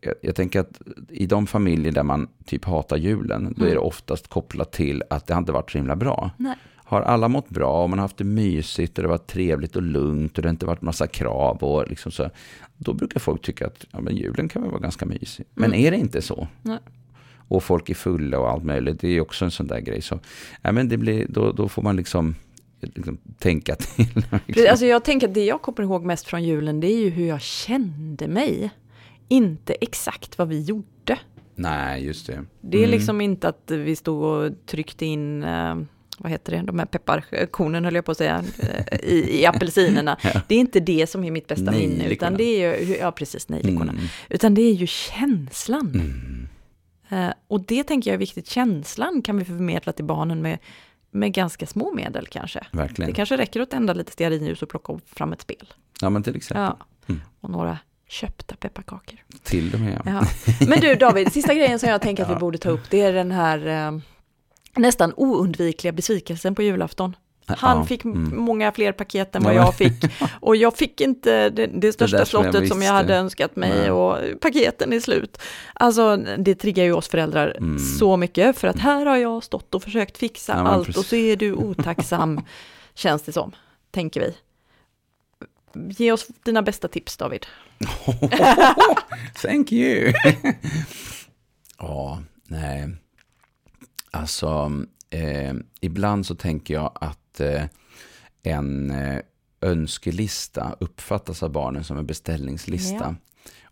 [0.00, 3.72] jag, jag tänker att i de familjer där man typ hatar julen, då är det
[3.76, 3.84] Mm.
[3.86, 6.30] oftast kopplat till att det har inte varit så himla bra.
[6.36, 6.54] Nej.
[6.76, 9.76] Har alla mått bra och man har haft det mysigt och det har varit trevligt
[9.76, 12.30] och lugnt och det har inte varit massa krav och liksom så.
[12.76, 15.46] Då brukar folk tycka att ja, men julen kan väl vara ganska mysig.
[15.54, 15.84] Men Mm.
[15.86, 16.48] är det inte så?
[16.62, 16.78] Nej.
[17.48, 19.00] Och folk är fulla och allt möjligt.
[19.00, 20.02] Det är också en sån där grej.
[20.02, 20.20] Så,
[20.62, 22.34] ja, men det blir, då, då får man liksom,
[22.80, 24.06] liksom tänka till.
[24.46, 24.66] Liksom.
[24.70, 27.26] Alltså jag tänker att det jag kommer ihåg mest från julen, det är ju hur
[27.28, 28.70] jag kände mig.
[29.28, 31.18] Inte exakt vad vi gjorde.
[31.54, 32.44] Nej, just det.
[32.60, 32.90] Det är Mm.
[32.90, 35.76] liksom inte att vi stod och tryckte in, eh,
[36.18, 40.16] vad heter det, de här pepparkornen höll jag på att säga, eh, i, i apelsinerna.
[40.22, 40.42] Ja.
[40.48, 43.48] Det är inte det som är mitt bästa minne, utan det är ju, ja precis,
[43.48, 43.92] nejlikorna.
[43.92, 44.04] Mm.
[44.28, 45.90] Utan det är ju känslan.
[45.94, 46.48] Mm.
[47.08, 50.58] Eh, och det tänker jag är viktigt, känslan kan vi förmedla till barnen med,
[51.10, 52.66] med ganska små medel kanske.
[52.72, 53.10] Verkligen.
[53.10, 55.72] Det kanske räcker att tända lite stearinljus och plocka fram ett spel.
[56.00, 56.62] Ja, men till exempel.
[56.78, 56.86] Ja.
[57.08, 57.20] Mm.
[57.40, 59.18] Och några köpta pepparkakor.
[59.42, 60.02] Till och med.
[60.04, 60.22] Ja.
[60.68, 63.12] Men du David, sista grejen som jag tänker att vi borde ta upp, det är
[63.12, 63.98] den här eh,
[64.76, 67.16] nästan oundvikliga besvikelsen på julafton.
[67.48, 68.36] Han Ja, fick mm.
[68.36, 69.92] många fler paket än vad jag fick.
[70.40, 73.56] Och jag fick inte det, det största där som jag slottet som jag hade önskat
[73.56, 73.90] mig Nej.
[73.90, 75.38] och paketen är slut.
[75.74, 77.78] Alltså det triggar ju oss föräldrar Mm.
[77.78, 80.98] så mycket för att här har jag stått och försökt fixa Ja, allt precis.
[81.00, 82.40] och så är du otacksam,
[82.94, 83.52] känns det som,
[83.90, 84.34] tänker vi.
[85.90, 87.46] Ge oss dina bästa tips David.
[89.42, 90.12] Thank you.
[91.78, 92.88] ja, nej.
[94.10, 94.72] Alltså,
[95.10, 97.64] eh, ibland så tänker jag att eh,
[98.42, 99.20] en eh,
[99.60, 103.16] önskelista uppfattas av barnen som en beställningslista.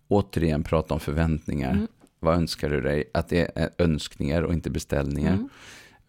[0.09, 1.73] återigen prata om förväntningar.
[1.73, 1.89] Mm.
[2.21, 3.11] Vad önskar du dig?
[3.15, 5.35] Att det är önskningar och inte beställningar.
[5.35, 5.49] Mm.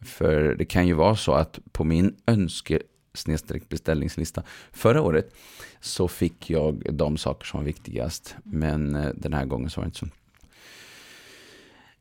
[0.02, 2.82] För det kan ju vara så att på min önske
[3.16, 5.36] snedstreck beställningslista förra året
[5.80, 8.36] så fick jag de saker som var viktigast.
[8.44, 10.08] Men eh, den här gången så var det inte så.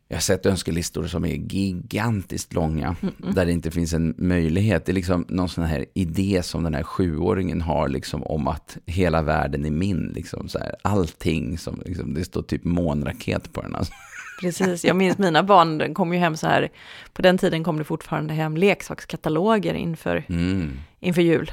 [0.09, 2.97] Jag har sett önskelistor som är gigantiskt långa,
[3.35, 4.87] där det inte finns en möjlighet.
[4.87, 8.77] Det är liksom någon sån här idé som den här sjuåringen har liksom om att
[8.87, 10.13] hela världen är min.
[10.15, 13.75] Liksom så här, allting som, liksom, det står typ månraket på den.
[13.75, 13.93] Alltså.
[14.41, 16.69] Precis, jag minns mina barn de kom ju hem så här,
[17.13, 20.79] på den tiden kom det fortfarande hem leksakskataloger inför, Mm.
[21.05, 21.53] Inför jul.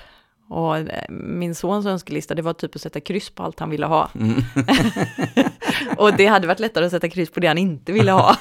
[0.49, 3.85] Och eh, min sons önskelista, det var typ att sätta kryss på allt han ville
[3.85, 4.09] ha.
[4.15, 4.41] Mm.
[5.97, 8.37] och det hade varit lättare att sätta kryss på det han inte ville ha.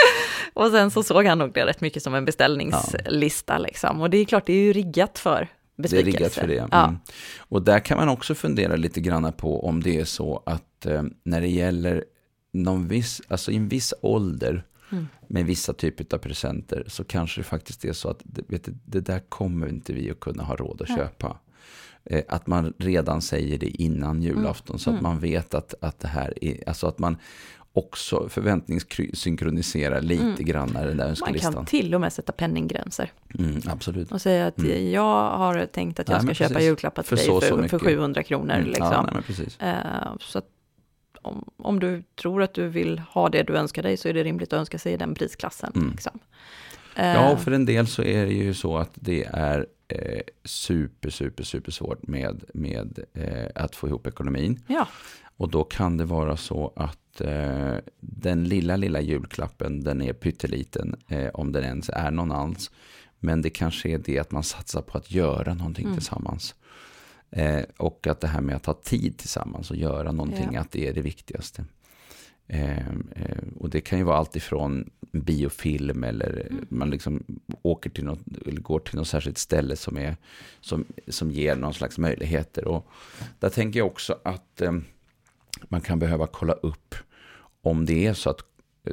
[0.54, 4.00] och sen så såg han nog det rätt mycket som en beställningslista liksom.
[4.00, 6.18] Och det är klart, det är ju riggat för Det är besvikelse.
[6.18, 6.68] riggat för det.
[6.70, 6.84] Ja.
[6.84, 6.98] Mm.
[7.38, 11.02] Och där kan man också fundera lite grann på om det är så att eh,
[11.24, 12.04] när det gäller
[12.52, 15.08] någon viss, alltså i en viss ålder Mm.
[15.26, 18.74] med vissa typer av presenter så kanske det faktiskt är så att det- vet du,
[18.84, 20.98] det där kommer inte vi att kunna ha råd att Nej.
[20.98, 21.36] köpa.
[22.04, 25.02] Eh, Att man redan säger det innan julafton så att Mm.
[25.02, 27.16] man vet att, att det här är, alltså att man
[27.72, 30.34] också förväntningssynkroniserar lite Mm.
[30.44, 31.52] grann den där Man önskelistan.
[31.52, 34.12] kan till och med sätta penninggränser Mm, absolut.
[34.12, 34.90] och säga att Mm.
[34.90, 37.48] jag har tänkt att jag Nej, ska köpa julklappar till För dig så och så
[37.48, 37.80] för, för mycket.
[37.82, 38.54] 700 kronor.
[38.54, 38.86] Mm, Liksom.
[38.92, 39.22] Ja,
[39.58, 39.70] nej.
[39.74, 40.46] Eh, så att
[41.22, 44.24] om, om du tror att du vill ha det du önskar dig så är det
[44.24, 45.72] rimligt att önska sig den prisklassen.
[45.74, 45.90] Mm.
[45.90, 46.18] Liksom.
[46.94, 50.20] Ja, Eh, och för en del så är det ju så att det är eh,
[50.44, 54.62] super, super, super svårt med, med eh, att få ihop ekonomin.
[54.66, 54.88] ja.
[55.36, 60.94] Och då kan det vara så att eh, den lilla, lilla julklappen, den är pytteliten,
[61.08, 62.70] eh, om den ens är någon alls.
[63.18, 65.96] Men det kanske är det att man satsar på att göra någonting Mm.
[65.96, 66.54] tillsammans.
[67.32, 70.60] Eh, och att det här med att ha tid tillsammans och göra någonting, Ja.
[70.60, 71.64] att det är det viktigaste.
[72.46, 76.66] Eh, eh, och det kan ju vara allt ifrån biofilm eller Mm.
[76.68, 77.24] man liksom
[77.62, 80.16] åker till något, eller går till något särskilt ställe som, är,
[80.60, 82.64] som, som ger någon slags möjligheter.
[82.64, 82.86] Och
[83.38, 84.72] där tänker jag också att eh,
[85.68, 86.94] man kan behöva kolla upp
[87.62, 88.40] om det är så att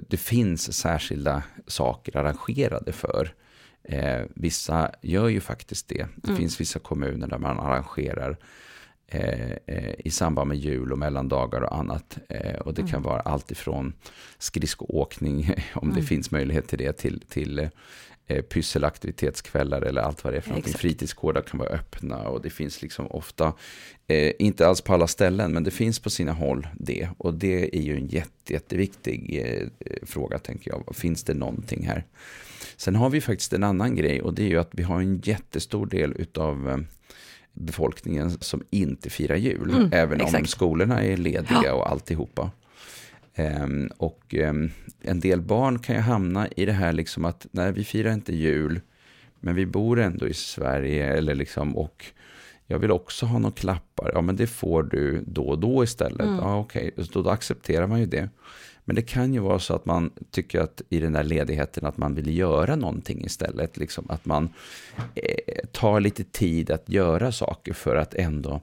[0.07, 3.33] det finns särskilda saker arrangerade för.
[3.89, 6.07] Eh, vissa gör ju faktiskt det.
[6.15, 6.37] Det Mm.
[6.39, 8.37] finns vissa kommuner där man arrangerar
[9.07, 12.17] eh, eh, i samband med jul och mellandagar och annat.
[12.29, 13.93] Eh, och det kan vara allt ifrån
[14.37, 16.05] skridskoåkning, om det Mm.
[16.05, 17.69] finns möjlighet till det, till, till
[18.27, 20.69] eh, pysselaktivitetskvällar eller allt vad det är för någonting.
[20.69, 20.81] Exakt.
[20.81, 23.53] Fritidsgårdar kan vara öppna och det finns liksom ofta,
[24.07, 27.09] eh, inte alls på alla ställen, men det finns på sina håll det.
[27.17, 30.95] Och det är ju en jätte, jätteviktig eh, eh, fråga tänker jag.
[30.95, 32.03] Finns det någonting här?
[32.77, 35.21] Sen har vi faktiskt en annan grej och det är ju att vi har en
[35.23, 36.77] jättestor del utav eh,
[37.53, 39.69] befolkningen som inte firar jul.
[39.69, 40.49] Mm, även om exakt.
[40.49, 41.73] skolorna är lediga Ja.
[41.73, 42.51] och alltihopa.
[43.35, 47.71] Ehm, och ehm, en del barn kan ju hamna i det här liksom att nej,
[47.71, 48.81] vi firar inte jul,
[49.39, 52.05] men vi bor ändå i Sverige eller liksom och
[52.67, 54.11] jag vill också ha några klappar.
[54.13, 56.21] Ja, men det får du då och då istället.
[56.27, 56.35] Mm.
[56.35, 58.29] Ja, okej, Så då accepterar man ju det.
[58.87, 61.97] Men det kan ju vara så att man tycker att i den där ledigheten att
[61.97, 63.77] man vill göra någonting istället.
[63.77, 64.49] Liksom att man
[65.15, 68.61] eh, tar lite tid att göra saker för att ändå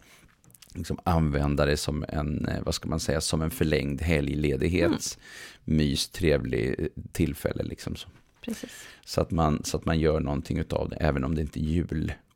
[0.75, 5.19] liksom använda det som en, eh, vad ska man säga, som en förlängd helgledighets
[5.65, 7.63] mys, trevlig eh, tillfälle.
[7.63, 8.09] Liksom så.
[8.41, 8.71] Precis.
[9.05, 11.85] Så, att man, så att man gör någonting utav det, även om det inte är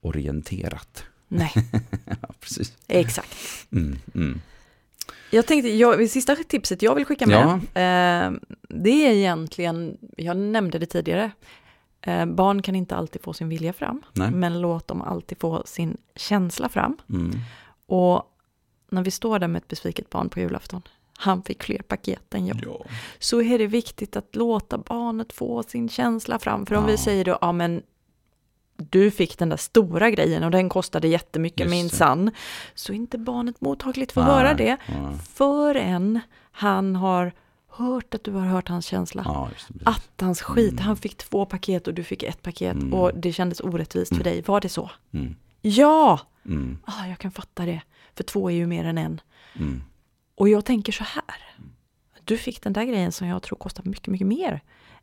[0.02, 1.04] julorienterat.
[1.28, 1.52] Nej,
[2.04, 2.76] ja, precis.
[2.88, 3.34] exakt.
[3.72, 4.40] Mm, mm.
[5.30, 8.38] Jag tänkte, jag, det sista tipset jag vill skicka med, eh,
[8.68, 11.30] det är egentligen, jag nämnde det tidigare,
[12.00, 14.30] eh, barn kan inte alltid få sin vilja fram, Nej.
[14.30, 16.96] men låt dem alltid få sin känsla fram.
[17.10, 17.30] Mm.
[17.86, 18.22] Och
[18.90, 20.82] när vi står där med ett besviket barn på julafton,
[21.18, 22.84] han fick fler paket än jag, Ja.
[23.18, 26.66] så är det viktigt att låta barnet få sin känsla fram.
[26.66, 26.90] För om Ja.
[26.90, 27.82] vi säger då, ja men
[28.90, 32.30] du fick den där stora grejen och den kostade jättemycket minsann,
[32.74, 37.32] så inte barnet mottagligt för att Nej, höra det Ja, förrän han har
[37.68, 39.22] hört att du har hört hans känsla.
[39.24, 39.50] ja.
[39.84, 40.84] Attans skit, Mm.
[40.84, 42.94] han fick två paket och du fick ett paket Mm.
[42.94, 44.42] och det kändes orättvist för dig.
[44.46, 44.90] Var det så?
[45.12, 45.36] Mm.
[45.62, 46.20] Ja!
[46.46, 46.78] Mm.
[46.84, 47.80] Ah, jag kan fatta det,
[48.16, 49.20] för två är ju mer än en.
[49.56, 49.82] Mm.
[50.34, 51.54] Och jag tänker så här.
[52.24, 54.60] Du fick den där grejen som jag tror kostar mycket, mycket mer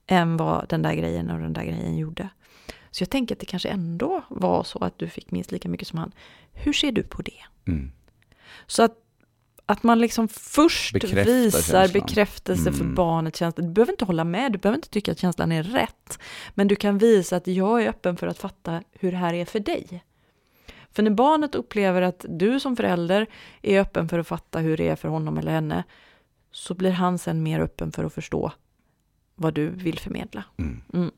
[0.07, 2.29] än vad den där grejen och den där grejen gjorde.
[2.95, 5.87] Så jag tänker att det kanske ändå var så att du fick minst lika mycket
[5.87, 6.11] som han.
[6.53, 7.41] Hur ser du på det?
[7.71, 7.91] Mm.
[8.67, 8.95] Så att,
[9.65, 12.01] att man liksom först Bekräftar visar känslan.
[12.01, 12.95] bekräftelse för Mm.
[12.95, 13.63] barnets känsla.
[13.63, 16.19] Du behöver inte hålla med, du behöver inte tycka att känslan är rätt.
[16.53, 19.45] Men du kan visa att jag är öppen för att fatta hur det här är
[19.45, 20.03] för dig.
[20.91, 23.27] För när barnet upplever att du som förälder
[23.61, 25.83] är öppen för att fatta hur det är för honom eller henne,
[26.51, 28.51] så blir han sen mer öppen för att förstå
[29.35, 30.43] vad du vill förmedla.
[30.57, 31.11] Mm.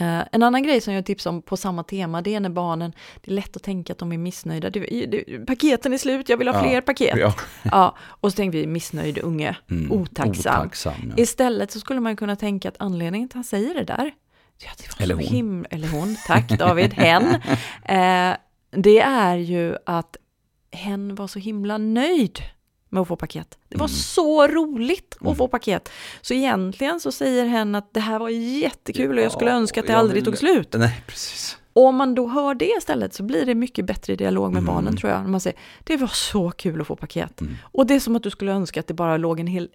[0.00, 2.92] Eh, en annan grej som jag tipsar om på samma tema, det är när barnen,
[3.20, 4.70] det är lätt att tänka att de är missnöjda.
[4.70, 6.62] Det, det, paketen är slut, jag vill ha Ja.
[6.62, 7.18] fler paket.
[7.18, 7.34] Ja.
[7.62, 7.96] Ja.
[8.00, 9.92] och så tänker vi missnöjd unge, Mm.
[9.92, 10.60] otacksam.
[10.60, 11.22] Otacksam ja.
[11.22, 14.10] Istället så skulle man kunna tänka att anledningen till att han säger det där,
[14.64, 15.28] ja, det var Eller så hon.
[15.36, 17.24] himla, eller hon, tack David, hen,
[17.84, 18.36] eh,
[18.70, 20.16] det är ju att
[20.72, 22.38] hen var så himla nöjd
[22.88, 23.58] med att få paket.
[23.68, 23.94] Det var Mm.
[23.96, 25.34] så roligt att Mm.
[25.36, 25.90] få paket.
[26.20, 29.80] Så egentligen så säger hen att det här var jättekul och jag skulle Ja, önska
[29.80, 30.74] att det aldrig vill- tog slut.
[30.78, 31.56] Nej, precis.
[31.72, 34.74] Och om man då hör det istället så blir det mycket bättre dialog med Mm.
[34.74, 35.22] barnen tror jag.
[35.22, 37.40] När man säger, det var så kul att få paket.
[37.40, 37.56] Mm.
[37.62, 39.68] Och det är som att du skulle önska att det bara låg en hel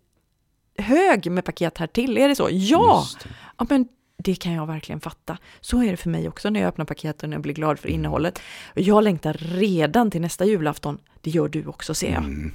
[0.77, 2.17] hög med paket här till.
[2.17, 2.47] Är det så?
[2.51, 3.05] Ja!
[3.23, 3.29] Det.
[3.57, 5.37] Ja, men det kan jag verkligen fatta.
[5.61, 7.89] Så är det för mig också när jag öppnar paketen och jag blir glad för
[7.89, 8.39] innehållet.
[8.73, 10.97] Jag längtar redan till nästa julafton.
[11.21, 12.23] Det gör du också ser jag.
[12.23, 12.53] Mm.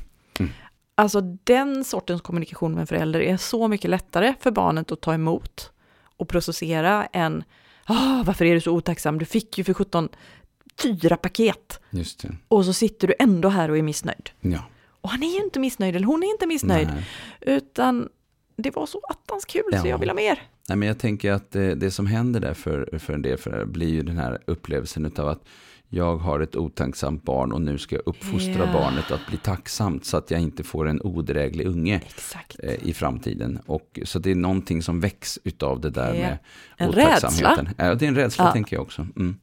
[0.99, 5.15] Alltså den sortens kommunikation med en förälder är så mycket lättare för barnet att ta
[5.15, 5.71] emot
[6.17, 7.45] och processera än
[7.85, 9.19] ah, varför är du så otacksam?
[9.19, 10.09] Du fick ju för 17
[10.83, 11.81] fyra paket
[12.49, 14.31] och så sitter du ändå här och är missnöjd.
[14.41, 14.59] Ja.
[15.01, 17.05] Och han är ju inte missnöjd, eller hon är inte missnöjd, Nej.
[17.41, 18.09] utan
[18.57, 19.87] det var så attans kul så Ja.
[19.87, 20.43] jag vill ha mer.
[20.69, 23.67] Nej, men jag tänker att det, det som händer där för, för en del föräldrar
[23.67, 25.45] blir ju den här upplevelsen av att
[25.89, 28.73] jag har ett otacksamt barn och nu ska jag uppfostra Ja.
[28.73, 32.01] barnet att bli tacksamt så att jag inte får en odräglig unge
[32.59, 33.59] eh, i framtiden.
[33.67, 36.21] Och, så det är någonting som väcks utav det där Ja.
[36.21, 36.39] med
[36.77, 37.69] En otacksamheten.
[37.77, 38.53] Ja, det är en rädsla Ja.
[38.53, 39.07] tänker jag också.
[39.17, 39.37] Mm.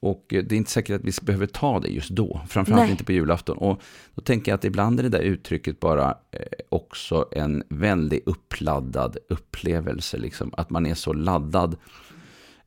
[0.00, 2.90] Och eh, det är inte säkert att vi behöver ta det just då, framförallt Nej.
[2.90, 3.56] inte på julafton.
[3.58, 3.82] Och
[4.14, 9.16] då tänker jag att ibland är det där uttrycket bara eh, också en väldigt uppladdad
[9.28, 10.18] upplevelse.
[10.18, 10.50] Liksom.
[10.56, 11.76] Att man är så laddad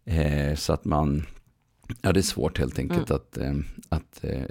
[0.05, 1.25] eh, så att man,
[2.01, 3.53] ja det är svårt helt enkelt att, eh,
[3.89, 4.41] att eh,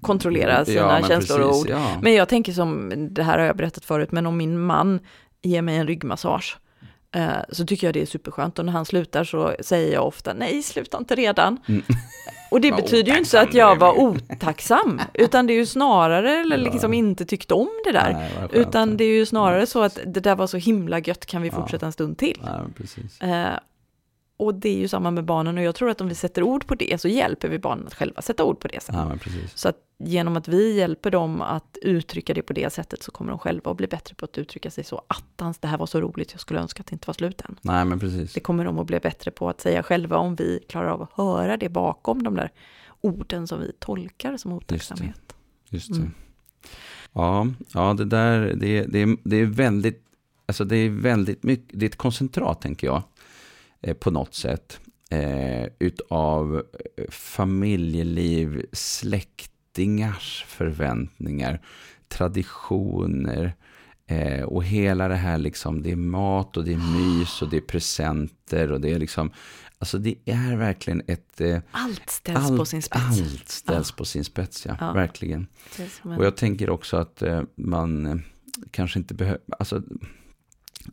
[0.00, 1.70] Kontrollera sina ja, känslor och precis, ord.
[1.70, 1.98] Ja.
[2.02, 5.00] Men jag tänker som, det här har jag berättat förut, men om min man
[5.42, 6.58] ger mig en ryggmassage
[7.14, 10.34] eh, så tycker jag det är superskönt och när han slutar så säger jag ofta
[10.34, 11.58] nej, sluta inte redan.
[11.68, 11.82] Mm.
[12.50, 16.56] Och det betyder ju inte att jag var otacksam, utan det är ju snarare eller
[16.56, 18.12] liksom inte tyckte om det där.
[18.12, 18.52] Nej, skönt.
[18.52, 21.50] Utan det är ju snarare så att det där var så himla gött, kan vi
[21.50, 22.42] fortsätta en stund till?
[23.20, 23.46] Eh,
[24.38, 26.66] och det är ju samma med barnen och jag tror att om vi sätter ord
[26.66, 28.94] på det så hjälper vi barnen att själva sätta ord på det sen.
[28.94, 29.30] Ja.
[29.54, 33.30] Så att genom att vi hjälper dem att uttrycka det på det sättet så kommer
[33.30, 35.02] de själva att bli bättre på att uttrycka sig så.
[35.06, 37.56] Attans, det här var så roligt, jag skulle önska att det inte var slut än.
[37.62, 38.32] Nej, men precis.
[38.32, 41.12] Det kommer de att bli bättre på att säga själva om vi klarar av att
[41.12, 42.50] höra det bakom de där
[43.00, 45.34] orden som vi tolkar som otacksamhet.
[45.68, 45.96] Just det.
[45.96, 46.12] Mm.
[47.12, 50.04] Ja, ja, det där, det, det, det är väldigt,
[50.46, 53.02] alltså det är väldigt mycket, det är ett koncentrat tänker jag,
[54.00, 56.56] på något sätt, eh, utav
[56.96, 61.60] eh, familjeliv, släktingars förväntningar,
[62.08, 63.54] traditioner,
[64.06, 67.56] eh, och hela det här liksom, det är mat och det är mys och det
[67.56, 69.30] är presenter och det är liksom,
[69.78, 73.04] alltså det är verkligen ett, eh, Allt ställs på sin spets.
[73.20, 74.92] allt ställs på sin spets, ja, Ja.
[74.92, 75.46] verkligen.
[76.04, 78.16] En- Och jag tänker också att eh, man eh,
[78.70, 79.82] kanske inte behöver, alltså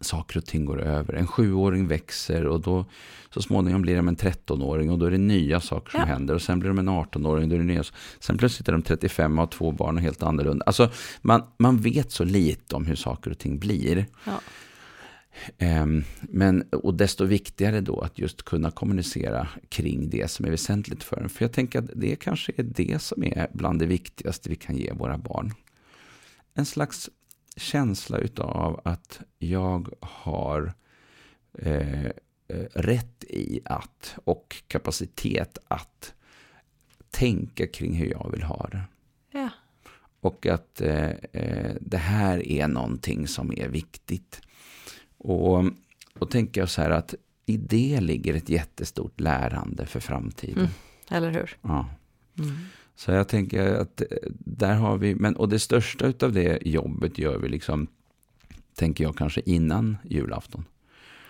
[0.02, 1.13] saker och ting går över.
[1.13, 2.86] En sjuåring växer och då
[3.34, 6.06] så småningom blir de en 13-åring och då är det nya saker som Ja.
[6.06, 6.34] händer.
[6.34, 7.84] Och sen blir de en 18-åring, då är det nya.
[8.19, 10.63] Sen plötsligt är de 35 och har två barn och helt annorlunda.
[10.65, 14.06] Alltså man, man vet så lite om hur saker och ting blir.
[14.26, 14.39] Ja.
[15.58, 21.04] Ehm, men, och desto viktigare då att just kunna kommunicera kring det som är väsentligt
[21.04, 21.30] för en.
[21.30, 24.78] För jag tänker att det kanske är det som är bland det viktigaste vi kan
[24.78, 25.54] ge våra barn.
[26.54, 27.10] En slags
[27.56, 30.74] känsla utav att jag har
[31.54, 32.12] eh, eh,
[32.74, 36.13] rätt i att och kapacitet att
[37.10, 38.82] tänka kring hur jag vill ha det.
[39.32, 39.50] Ja.
[40.20, 44.41] Och att eh, eh, det här är någonting som är viktigt.
[45.18, 45.63] Och
[46.13, 47.15] då tänker jag så här att
[47.46, 50.58] i det ligger ett jättestort lärande för framtiden.
[50.58, 50.72] Mm.
[51.10, 51.58] Eller hur?
[51.62, 51.89] Ja.
[52.39, 52.56] Mm.
[52.95, 54.08] Så jag tänker att eh,
[54.39, 57.88] där har vi, men och det största av det jobbet gör vi liksom,
[58.75, 60.65] tänker jag kanske innan julafton.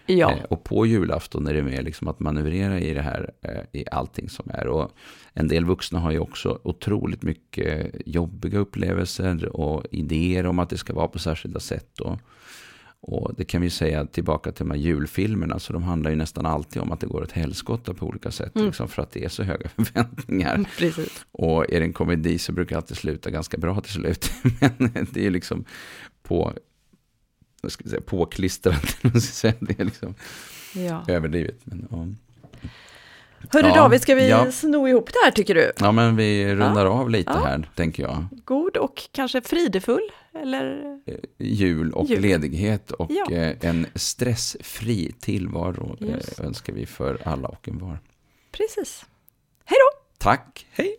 [0.06, 3.80] Ja, Eh, och på julafton är det mer liksom att manövrera i det här, eh,
[3.82, 4.67] i allting som är.
[4.67, 4.91] Och
[5.34, 10.77] en del vuxna har ju också otroligt mycket jobbiga upplevelser och idéer om att det
[10.77, 12.00] ska vara på särskilda sätt.
[12.00, 12.19] Och,
[13.08, 16.45] och det kan vi säga tillbaka till de här julfilmerna, så de handlar ju nästan
[16.45, 18.67] alltid om att det går ett helskotta på olika sätt, Mm.
[18.67, 20.69] liksom för att det är så höga förväntningar.
[20.77, 21.25] precis.
[21.31, 24.31] Och är det en komedi så brukar det alltid sluta ganska bra till slut.
[24.77, 25.65] Men det är liksom
[26.23, 26.53] på,
[27.62, 28.97] vad ska jag säga, påklistrat.
[29.60, 30.15] Det är liksom
[30.75, 31.03] Ja.
[31.08, 31.60] överdrivet.
[31.63, 32.08] Men, ja.
[33.50, 34.52] Hörru Ja, David, ska vi ja.
[34.52, 35.71] sno ihop det här tycker du?
[35.79, 37.46] Ja, men vi rundar av lite Ja.
[37.46, 38.25] här, tänker jag.
[38.46, 41.00] God och kanske fridefull, eller?
[41.37, 42.21] Jul och Jul.
[42.21, 43.31] ledighet och Ja.
[43.35, 46.39] eh, en stressfri tillvaro Just.
[46.39, 48.00] eh, önskar vi för alla och en var.
[48.52, 49.06] Precis.
[49.65, 50.02] Hej då!
[50.17, 50.96] Tack, hej!